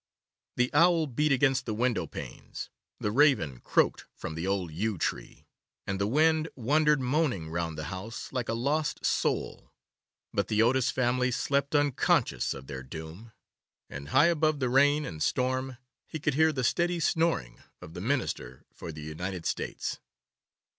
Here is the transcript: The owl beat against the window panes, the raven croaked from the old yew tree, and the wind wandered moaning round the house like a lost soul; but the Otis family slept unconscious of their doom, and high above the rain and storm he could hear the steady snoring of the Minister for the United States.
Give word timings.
The 0.55 0.73
owl 0.73 1.05
beat 1.05 1.31
against 1.31 1.67
the 1.67 1.75
window 1.75 2.07
panes, 2.07 2.71
the 2.99 3.11
raven 3.11 3.59
croaked 3.59 4.05
from 4.15 4.33
the 4.33 4.47
old 4.47 4.71
yew 4.71 4.97
tree, 4.97 5.45
and 5.85 6.01
the 6.01 6.07
wind 6.07 6.49
wandered 6.55 6.99
moaning 6.99 7.51
round 7.51 7.77
the 7.77 7.83
house 7.93 8.33
like 8.33 8.49
a 8.49 8.55
lost 8.55 9.05
soul; 9.05 9.71
but 10.33 10.47
the 10.47 10.59
Otis 10.63 10.89
family 10.89 11.29
slept 11.29 11.75
unconscious 11.75 12.55
of 12.55 12.65
their 12.65 12.81
doom, 12.81 13.31
and 13.91 14.09
high 14.09 14.25
above 14.25 14.59
the 14.59 14.69
rain 14.69 15.05
and 15.05 15.21
storm 15.21 15.77
he 16.07 16.19
could 16.19 16.33
hear 16.33 16.51
the 16.51 16.63
steady 16.63 16.99
snoring 16.99 17.61
of 17.79 17.93
the 17.93 18.01
Minister 18.01 18.65
for 18.73 18.91
the 18.91 19.03
United 19.03 19.45
States. 19.45 19.99